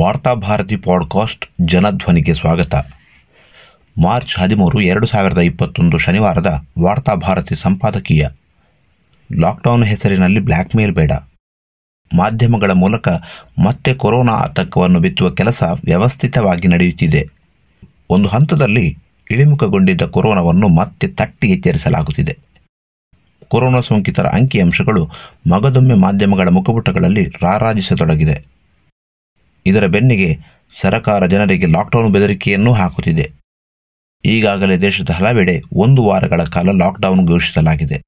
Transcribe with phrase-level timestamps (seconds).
[0.00, 2.74] Varthabharati podcast ಜನಧ್ವನಿಗೆ ಸ್ವಾಗತ.
[4.00, 8.28] March ಹದಿಮೂರು, ಎರಡು ಸಾವಿರದ ಇಪ್ಪತ್ತೊಂದು ಶನಿವಾರದ ವಾರ್ತಾಭಾರತಿ ಸಂಪಾದಕೀಯ.
[9.40, 11.12] ಲಾಕ್ಡೌನ್ ಹೆಸರಿನಲ್ಲಿ ಬ್ಲ್ಯಾಕ್ಮೇಲ್ ಬೇಡ.
[12.14, 13.08] ಮಾಧ್ಯಮಗಳ ಮೂಲಕ
[13.64, 17.28] ಮತ್ತೆ ಕೊರೋನಾ ಆತಂಕವನ್ನು ಬಿತ್ತುವ ಕೆಲಸ ವ್ಯವಸ್ಥಿತವಾಗಿ ನಡೆಯುತ್ತಿದೆ.
[18.10, 18.98] ಒಂದು ಹಂತದಲ್ಲಿ
[19.30, 22.38] ಇಳಿಮುಖಗೊಂಡಿದ್ದ ಕೊರೋನಾವನ್ನು ಮತ್ತೆ ತಟ್ಟಿ ಎಚ್ಚರಿಸಲಾಗುತ್ತಿದೆ.
[23.48, 25.10] ಕೊರೋನಾ ಸೋಂಕಿತರ ಅಂಕಿಅಂಶಗಳು
[25.50, 28.59] ಮಗದೊಮ್ಮೆ ಮಾಧ್ಯಮಗಳ ಮುಖಪುಟಗಳಲ್ಲಿ ರಾರಾಜಿಸತೊಡಗಿದೆ.
[29.66, 30.38] ಇದರ ಬೆನ್ನಿಗೆ
[30.80, 33.30] ಸರಕಾರ ಜನರಿಗೆ ಲಾಕ್ಡೌನ್ ಬೆದರಿಕೆಯನ್ನೂ ಹಾಕುತ್ತಿದೆ.
[34.24, 38.02] ಈಗಾಗಲೇ ದೇಶದ ಹಲವೆಡೆ ಒಂದು ವಾರಗಳ ಕಾಲ ಲಾಕ್ಡೌನ್ ಘೋಷಿಸಲಾಗಿದೆ.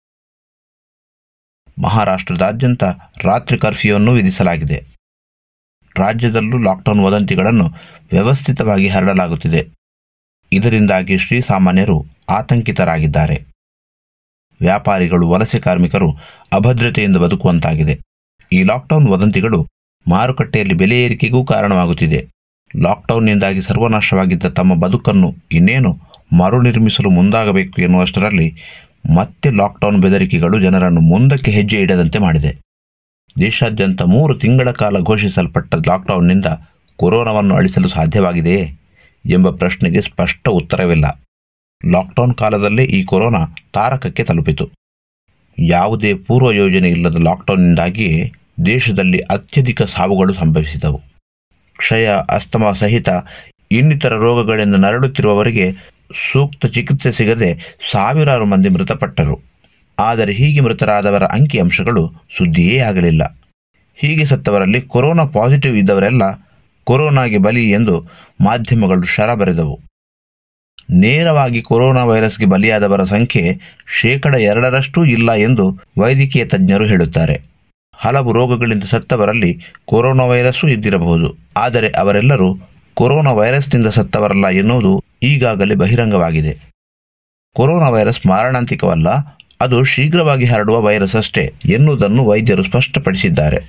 [1.83, 2.85] ಮಹಾರಾಷ್ಟ್ರದಾದ್ಯಂತ
[3.25, 4.85] ರಾತ್ರಿ ಕರ್ಫ್ಯೂವನ್ನು ವಿಧಿಸಲಾಗಿದೆ.
[5.99, 7.65] ರಾಜ್ಯದಲ್ಲೂ ಲಾಕ್ಡೌನ್ ವದಂತಿಗಳನ್ನು
[8.11, 9.69] ವ್ಯವಸ್ಥಿತವಾಗಿ ಹರಡಲಾಗುತ್ತಿದೆ.
[10.53, 13.45] ಇದರಿಂದಾಗಿ ಶ್ರೀಸಾಮಾನ್ಯರು ಆತಂಕಿತರಾಗಿದ್ದಾರೆ.
[14.61, 16.13] ವ್ಯಾಪಾರಿಗಳು, ವಲಸೆ ಕಾರ್ಮಿಕರು
[16.53, 17.99] ಅಭದ್ರತೆಯಿಂದ ಬದುಕುವಂತಾಗಿದೆ.
[18.53, 19.67] ಈ ಲಾಕ್ಡೌನ್ ವದಂತಿಗಳು
[20.09, 22.29] ಮಾರುಕಟ್ಟೆಯಲ್ಲಿ ಬೆಲೆ ಏರಿಕೆಗೂ ಕಾರಣವಾಗುತ್ತಿದೆ.
[22.83, 25.99] ಲಾಕ್ಡೌನ್ನಿಂದಾಗಿ ಸರ್ವನಾಶವಾಗಿದ್ದ ತಮ್ಮ ಬದುಕನ್ನು ಇನ್ನೇನು
[26.37, 28.55] ಮರುನಿರ್ಮಿಸಲು ಮುಂದಾಗಬೇಕು ಎನ್ನುವಷ್ಟರಲ್ಲಿ
[29.17, 32.59] ಮತ್ತೆ ಲಾಕ್ಡೌನ್ ಬೆದರಿಕೆಗಳು ಜನರನ್ನು ಮುಂದಕ್ಕೆ ಹೆಜ್ಜೆ ಇಡದಂತೆ ಮಾಡಿದೆ.
[33.41, 36.47] ದೇಶಾದ್ಯಂತ ಮೂರು ತಿಂಗಳ ಕಾಲ ಘೋಷಿಸಲ್ಪಟ್ಟ ಲಾಕ್ಡೌನ್ನಿಂದ
[36.97, 38.79] ಕೊರೋನಾವನ್ನು ಅಳಿಸಲು ಸಾಧ್ಯವಾಗಿದೆಯೇ
[39.31, 41.21] ಎಂಬ ಪ್ರಶ್ನೆಗೆ ಸ್ಪಷ್ಟ ಉತ್ತರವಿಲ್ಲ.
[41.91, 44.71] ಲಾಕ್ಡೌನ್ ಕಾಲದಲ್ಲೇ ಈ ಕೊರೋನಾ ತಾರಕಕ್ಕೆ ತಲುಪಿತು.
[45.59, 48.33] ಯಾವುದೇ ಪೂರ್ವ ಯೋಜನೆ ಇಲ್ಲದ ಲಾಕ್ಡೌನ್ನಿಂದಾಗಿಯೇ
[48.67, 51.01] ದೇಶದಲ್ಲಿ ಅತ್ಯಧಿಕ ಸಾವುಗಳು ಸಂಭವಿಸಿದವು.
[51.77, 53.09] ಕ್ಷಯ, ಅಸ್ತಮಾ ಸಹಿತ
[53.71, 55.73] ಇನ್ನಿತರ ರೋಗಗಳಿಂದ ನರಳುತ್ತಿರುವವರಿಗೆ
[56.33, 59.41] ಸೂಕ್ತ ಚಿಕಿತ್ಸೆ ಸಿಗದೆ ಸಾವಿರಾರು ಮಂದಿ ಮೃತಪಟ್ಟರು.
[59.99, 63.39] ಆದರೆ ಹೀಗೆ ಮೃತರಾದವರ ಅಂಕಿಅಂಶಗಳು ಸುದ್ದಿಯೇ ಆಗಲಿಲ್ಲ.
[63.95, 66.23] ಹೀಗೆ ಸತ್ತವರಲ್ಲಿ ಕೊರೋನಾ ಪಾಸಿಟಿವ್ ಇದ್ದವರೆಲ್ಲ
[66.85, 68.07] ಕೊರೋನಾಗೆ ಬಲಿ ಎಂದು
[68.41, 69.81] ಮಾಧ್ಯಮಗಳು ಶರ ಬರೆದವು.
[70.91, 73.59] ನೇರವಾಗಿ ಕೊರೋನಾ ವೈರಸ್ಗೆ ಬಲಿಯಾದವರ ಸಂಖ್ಯೆ
[74.01, 77.52] ಶೇಕಡ ಎರಡರಷ್ಟೂ ಇಲ್ಲ ಎಂದು ವೈದ್ಯಕೀಯ ತಜ್ಞರು ಹೇಳುತ್ತಾರೆ.
[78.05, 81.29] ಹಲವು ರೋಗಗಳಿಂದ ಸತ್ತವರಲ್ಲಿ ಕೊರೋನಾ ವೈರಸ್ಸೂ ಇದ್ದಿರಬಹುದು.
[81.57, 82.49] ಆದರೆ ಅವರೆಲ್ಲರೂ
[82.95, 86.73] ಕೊರೋನಾ ವೈರಸ್ನಿಂದ ಸತ್ತವರಲ್ಲ ಎನ್ನುವುದು ಈಗಾಗಲೇ ಬಹಿರಂಗವಾಗಿದೆ.
[87.57, 89.09] ಕೊರೋನಾ ವೈರಸ್ ಮಾರಣಾಂತಿಕವಲ್ಲ,
[89.61, 93.61] ಅದು ಶೀಘ್ರವಾಗಿ ಹರಡುವ ವೈರಸ್ ಅಷ್ಟೇ ಎನ್ನುವುದನ್ನು ವೈದ್ಯರು ಸ್ಪಷ್ಟಪಡಿಸಿದ್ದಾರೆ.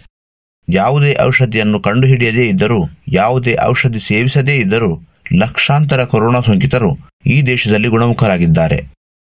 [0.69, 4.91] ಯಾವುದೇ ಔಷಧಿಯನ್ನು ಕಂಡುಹಿಡಿಯದೇ ಇದ್ದರೂ, ಯಾವುದೇ ಔಷಧಿ ಸೇವಿಸದೇ ಇದ್ದರೂ
[5.33, 6.91] ಲಕ್ಷಾಂತರ ಕೊರೋನಾ ಸೋಂಕಿತರು
[7.25, 8.79] ಈ ದೇಶದಲ್ಲಿ ಗುಣಮುಖರಾಗಿದ್ದಾರೆ.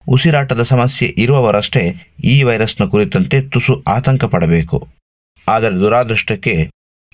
[0.07, 1.83] ಉಸಿರಾಟದ ಸಮಸ್ಯೆ ಇರುವವರಷ್ಟೇ
[2.25, 4.79] ಈ ವೈರಸ್ನ ಕುರಿತಂತೆ ತುಸು ಆತಂಕ ಪಡಬೇಕು
[5.47, 6.55] ಆದರೆ ದುರಾದೃಷ್ಟಕ್ಕೆ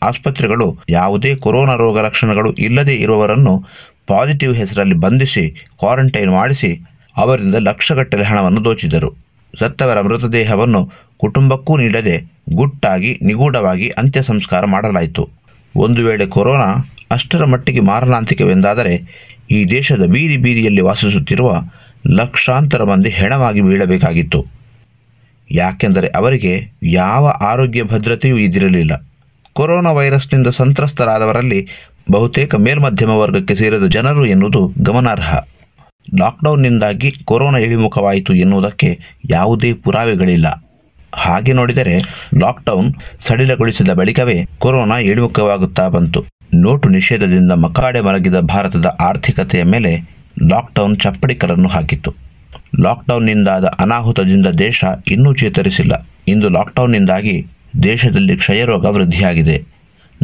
[0.03, 3.55] ಆಸ್ಪತ್ರೆಗಳು ಯಾವುದೇ ಕೊರೋನಾ ರೋಗ ಲಕ್ಷಣಗಳು ಇಲ್ಲದೇ ಇರುವವರನ್ನು
[4.09, 5.45] ಪಾಸಿಟಿವ್ ಹೆಸರಲ್ಲಿ ಬಂಧಿಸಿ,
[5.81, 6.71] ಕ್ವಾರಂಟೈನ್ ಮಾಡಿಸಿ
[7.17, 9.11] ಅವರಿಂದ ಲಕ್ಷಗಟ್ಟಲೆ ಹಣವನ್ನು ದೋಚಿದರು.
[9.55, 10.81] ಸತ್ತವರ ಮೃತದೇಹವನ್ನು
[11.19, 12.17] ಕುಟುಂಬಕ್ಕೂ ನೀಡದೆ
[12.55, 15.25] ಗುಟ್ಟಾಗಿ, ನಿಗೂಢವಾಗಿ ಅಂತ್ಯ ಸಂಸ್ಕಾರ ಮಾಡಲಾಯಿತು.
[15.75, 16.71] ಒಂದು ವೇಳೆ ಕೊರೋನಾ
[17.11, 18.95] ಅಷ್ಟರ ಮಟ್ಟಿಗೆ ಮಾರಣಾಂತಿಕವೆಂದಾದರೆ
[19.51, 21.51] ಈ ದೇಶದ ಬೀದಿ ಬೀದಿಯಲ್ಲಿ ವಾಸಿಸುತ್ತಿರುವ
[22.07, 24.47] ಲಕ್ಷಾಂತರ ಮಂದಿ ಹೆಣವಾಗಿ ಬೀಳಬೇಕಾಗಿತ್ತು.
[25.51, 29.07] ಯಾಕೆಂದರೆ ಅವರಿಗೆ ಯಾವ ಆರೋಗ್ಯ ಭದ್ರತೆಯೂ ಇದಿರಲಿಲ್ಲ
[29.53, 31.69] ಕೊರೋನಾ ವೈರಸ್ನಿಂದ ಸಂತ್ರಸ್ತರಾದವರಲ್ಲಿ
[32.11, 35.39] ಬಹುತೇಕ ಮೇಲ್ಮಧ್ಯಮ ವರ್ಗಕ್ಕೆ ಸೇರಿದ ಜನರು ಎನ್ನುವುದು ಗಮನಾರ್ಹ.
[36.19, 38.99] ಲಾಕ್ಡೌನ್ನಿಂದಾಗಿ ಕೊರೋನಾ ಇಳಿಮುಖವಾಯಿತು ಎನ್ನುವುದಕ್ಕೆ
[39.31, 40.65] ಯಾವುದೇ ಪುರಾವೆಗಳಿಲ್ಲ.
[41.15, 41.99] ಹಾಗೆ ನೋಡಿದರೆ
[42.41, 46.25] ಲಾಕ್ಡೌನ್ ಸಡಿಲಗೊಳಿಸಿದ ಬಳಿಕವೇ ಕೊರೋನಾ ಇಳಿಮುಖವಾಗುತ್ತಾ ಬಂತು.
[46.55, 52.15] ನೋಟು ನಿಷೇಧದಿಂದ ಮಕಾಡೆ ಮಲಗಿದ ಭಾರತದ ಆರ್ಥಿಕತೆಯ ಮೇಲೆ ಲಾಕ್ಡೌನ್ ಚಪ್ಪಡಿಕರನ್ನು ಹಾಕಿತ್ತು.
[52.81, 56.07] ಲಾಕ್ಡೌನ್ನಿಂದಾದ ಅನಾಹುತದಿಂದ ದೇಶ ಇನ್ನೂ ಚೇತರಿಸಿಲ್ಲ.
[56.29, 57.47] ಇಂದು ಲಾಕ್ಡೌನ್ನಿಂದಾಗಿ
[57.83, 59.63] ದೇಶದಲ್ಲಿ ಕ್ಷಯರೋಗ ವೃದ್ಧಿಯಾಗಿದೆ.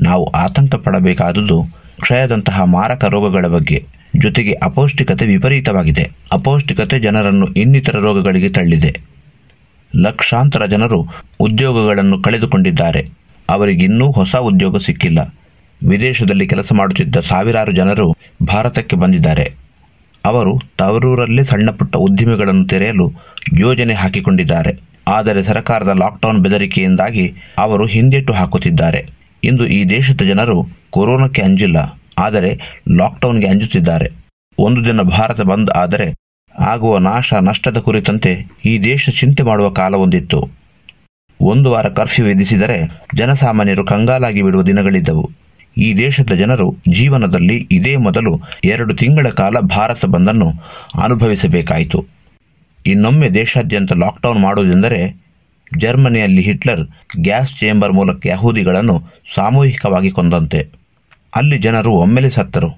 [0.03, 1.67] ನಾವು ಆತಂಕ ಪಡಬೇಕಾದುದು
[2.01, 3.85] ಕ್ಷಯದಂತಹ ಮಾರಕ ರೋಗಗಳ ಬಗ್ಗೆ.
[4.17, 6.11] ಜೊತೆಗೆ ಅಪೌಷ್ಟಿಕತೆ ವಿಪರೀತವಾಗಿದೆ.
[6.33, 9.01] ಅಪೌಷ್ಟಿಕತೆ ಜನರನ್ನು ಇನ್ನಿತರ ರೋಗಗಳಿಗೆ ತಳ್ಳಿದೆ.
[9.97, 11.09] ಲಕ್ಷಾಂತರ ಜನರು
[11.41, 13.07] ಉದ್ಯೋಗಗಳನ್ನು ಕಳೆದುಕೊಂಡಿದ್ದಾರೆ.
[13.51, 15.35] ಅವರಿಗಿನ್ನೂ ಹೊಸ ಉದ್ಯೋಗ ಸಿಕ್ಕಿಲ್ಲ.
[15.87, 19.68] ವಿದೇಶದಲ್ಲಿ ಕೆಲಸ ಮಾಡುತ್ತಿದ್ದ ಸಾವಿರಾರು ಜನರು ಭಾರತಕ್ಕೆ ಬಂದಿದ್ದಾರೆ.
[20.29, 23.07] ಅವರು ತವರೂರಲ್ಲೇ ಸಣ್ಣಪುಟ್ಟ ಉದ್ದಿಮೆಗಳನ್ನು ತೆರೆಯಲು
[23.59, 24.73] ಯೋಜನೆ ಹಾಕಿಕೊಂಡಿದ್ದಾರೆ.
[25.09, 27.27] ಆದರೆ ಸರ್ಕಾರದ ಲಾಕ್ಡೌನ್ ಬೆದರಿಕೆಯಿಂದಾಗಿ
[27.59, 29.01] ಅವರು ಹಿಂದೆಟ್ಟು ಹಾಕುತ್ತಿದ್ದಾರೆ.
[29.45, 30.57] ಇಂದು ಈ ದೇಶದ ಜನರು
[30.91, 31.79] ಕೊರೋನಾಕ್ಕೆ ಅಂಜಿಲ್ಲ.
[32.19, 32.51] ಆದರೆ
[32.97, 34.09] ಲಾಕ್ಡೌನ್ಗೆ ಅಂಜುತ್ತಿದ್ದಾರೆ.
[34.59, 36.07] ಒಂದು ದಿನ ಭಾರತ ಬಂದ್ ಆದರೆ
[36.55, 38.31] ಆಗುವ ನಾಶ ನಷ್ಟದ ಕುರಿತಂತೆ
[38.67, 40.41] ಈ ದೇಶ ಚಿಂತೆ ಮಾಡುವ ಕಾಲವೊಂದಿತ್ತು
[41.41, 42.79] ಒಂದು ವಾರ ಕರ್ಫ್ಯೂ ವಿಧಿಸಿದರೆ
[43.15, 45.25] ಜನಸಾಮಾನ್ಯರು ಕಂಗಾಲಾಗಿ ಬಿಡುವ ದಿನಗಳಿದ್ದವು.
[45.79, 50.49] ಈ ದೇಶದ ಜನರು ಜೀವನದಲ್ಲಿ ಇದೇ ಮೊದಲು ಎರಡು ತಿಂಗಳ ಕಾಲ ಭಾರತ ಬಂದನ್ನು
[51.03, 52.07] ಅನುಭವಿಸಬೇಕಾಯಿತು.
[52.87, 55.01] ಇನ್ನೊಮ್ಮೆ ದೇಶಾದ್ಯಂತ ಲಾಕ್ಡೌನ್ ಮಾಡುವುದೆಂದರೆ
[55.79, 56.89] ಜರ್ಮನಿಯಲ್ಲಿ ಹಿಟ್ಲರ್
[57.21, 59.03] ಗ್ಯಾಸ್ ಚೇಂಬರ್ ಮೂಲಕ ಯಹೂದಿಗಳನ್ನು
[59.35, 60.69] ಸಾಮೂಹಿಕವಾಗಿ ಕೊಂದಂತೆ.
[61.37, 62.71] ಅಲ್ಲಿ ಜನರು ಒಮ್ಮೆಲೆ ಸತ್ತರು.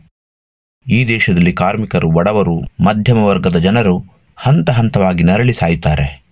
[0.87, 4.05] ಈ ದೇಶದಲ್ಲಿ ಕಾರ್ಮಿಕರು, ಬಡವರು, ಮಧ್ಯಮ ವರ್ಗದ ಜನರು
[4.37, 6.23] ಹಂತ ಹಂತವಾಗಿ ನರಳಿ ಸಾಯುತ್ತಾರೆ.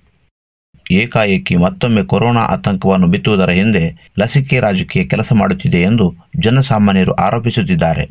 [0.91, 8.11] ಏಕಾಏಕಿ ಮತ್ತೊಮ್ಮೆ ಕೊರೋನಾ ಆತಂಕವನ್ನು ಬಿತ್ತುವುದರ ಹಿಂದೆ ಲಸಿಕೆ ರಾಜಕೀಯ ಕೆಲಸ ಮಾಡುತ್ತಿದೆ ಎಂದು ಜನಸಾಮಾನ್ಯರು ಆರೋಪಿಸುತ್ತಿದ್ದಾರೆ.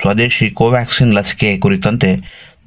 [0.00, 2.16] ಸ್ವದೇಶಿ ಕೋವ್ಯಾಕ್ಸಿನ್ ಲಸಿಕೆ ಕುರಿತಂತೆ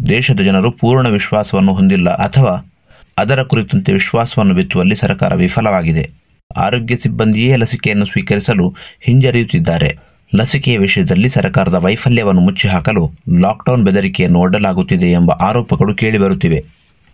[0.10, 2.72] ದೇಶದ ಜನರು ಪೂರ್ಣ ವಿಶ್ವಾಸವನ್ನು ಹೊಂದಿಲ್ಲ ಅಥವಾ
[3.18, 6.10] ಅದರ ಕುರಿತಂತೆ ವಿಶ್ವಾಸವನ್ನು ಬಿತ್ತುವಲ್ಲಿ ಸರ್ಕಾರ ವಿಫಲವಾಗಿದೆ.
[6.58, 9.98] ಆರೋಗ್ಯ ಸಿಬ್ಬಂದಿಯೇ ಲಸಿಕೆಯನ್ನು ಸ್ವೀಕರಿಸಲು ಹಿಂಜರಿಯುತ್ತಿದ್ದಾರೆ.
[10.36, 16.66] ಲಸಿಕೆಯ ವಿಷಯದಲ್ಲಿ ಸರ್ಕಾರದ ವೈಫಲ್ಯವನ್ನು ಮುಚ್ಚಿಹಾಕಲು ಲಾಕ್ಡೌನ್ ಬೆದರಿಕೆಯನ್ನು ಒಡ್ಡಲಾಗುತ್ತಿದೆ ಎಂಬ ಆರೋಪಗಳು ಕೇಳಿಬರುತ್ತಿವೆ.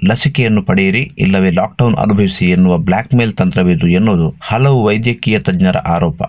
[0.04, 6.24] ಲಸಿಕೆಯನ್ನು ಪಡೆಯಿರಿ, ಇಲ್ಲವೇ ಲಾಕ್ಡೌನ್ ಅನುಭವಿಸಿ ಎನ್ನುವ ಬ್ಲ್ಯಾಕ್ ಮೇಲ್ ತಂತ್ರವಿದು ಎನ್ನುವುದು ಹಲವು ವೈದ್ಯಕೀಯ ತಜ್ಞರ ಆರೋಪ.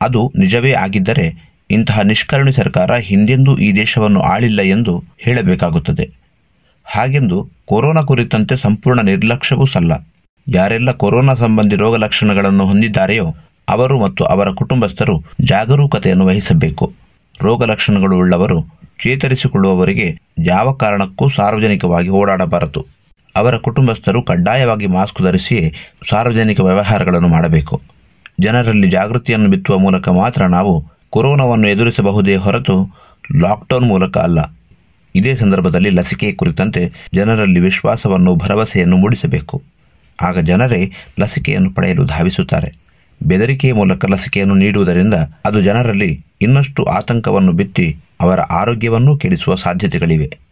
[0.00, 6.10] ಅದು ನಿಜವೇ ಆಗಿದ್ದರೆ ಇಂತಹ ನಿಷ್ಕರುಣಿ ಸರ್ಕಾರ ಹಿಂದೆಂದೂ ಈ ದೇಶವನ್ನು ಆಳಿಲ್ಲ ಎಂದು ಹೇಳಬೇಕಾಗುತ್ತದೆ.
[6.84, 9.92] ಹಾಗೆಂದು ಕೊರೋನಾ ಕುರಿತಂತೆ ಸಂಪೂರ್ಣ ನಿರ್ಲಕ್ಷ್ಯವೂ ಸಲ್ಲ.
[10.48, 13.34] ಯಾರೆಲ್ಲ ಕೊರೋನಾ ಸಂಬಂಧಿ ರೋಗ ಲಕ್ಷಣಗಳನ್ನು ಹೊಂದಿದ್ದಾರೆಯೋ
[13.68, 16.92] ಅವರು ಮತ್ತು ಅವರ ಕುಟುಂಬಸ್ಥರು ಜಾಗರೂಕತೆಯನ್ನು ವಹಿಸಬೇಕು.
[17.42, 23.01] ರೋಗ ಲಕ್ಷಣಗಳು ಉಳ್ಳವರು ಚೇತರಿಸಿಕೊಳ್ಳುವವರಿಗೆ ಯಾವ ಕಾರಣಕ್ಕೂ ಸಾರ್ವಜನಿಕವಾಗಿ ಓಡಾಡಬಾರದು.
[23.36, 25.74] ಅವರ ಕುಟುಂಬಸ್ಥರು ಕಡ್ಡಾಯವಾಗಿ ಮಾಸ್ಕ್ ಧರಿಸಿ
[26.10, 27.80] ಸಾರ್ವಜನಿಕ ವ್ಯವಹಾರಗಳನ್ನು ಮಾಡಬೇಕು.
[28.40, 32.88] ಜನರಲ್ಲಿ ಜಾಗೃತಿಯನ್ನು ಬಿತ್ತುವ ಮೂಲಕ ಮಾತ್ರ ನಾವು ಕೊರೋನಾವನ್ನು ಎದುರಿಸಬಹುದೇ ಹೊರತು
[33.40, 34.54] ಲಾಕ್ಡೌನ್ ಮೂಲಕ ಅಲ್ಲ.
[35.14, 39.62] ಇದೇ ಸಂದರ್ಭದಲ್ಲಿ ಲಸಿಕೆ ಕುರಿತಂತೆ ಜನರಲ್ಲಿ ವಿಶ್ವಾಸವನ್ನು, ಭರವಸೆಯನ್ನು ಮೂಡಿಸಬೇಕು.
[40.22, 42.72] ಆಗ ಜನರೇ ಲಸಿಕೆಯನ್ನು ಪಡೆಯಲು ಧಾವಿಸುತ್ತಾರೆ.
[43.22, 45.14] ಬೆದರಿಕೆಯ ಮೂಲಕ ಲಸಿಕೆಯನ್ನು ನೀಡುವುದರಿಂದ
[45.44, 50.51] ಅದು ಜನರಲ್ಲಿ ಇನ್ನಷ್ಟು ಆತಂಕವನ್ನು ಬಿತ್ತಿ ಅವರ ಆರೋಗ್ಯವನ್ನೂ ಕೆಡಿಸುವ ಸಾಧ್ಯತೆಗಳಿವೆ.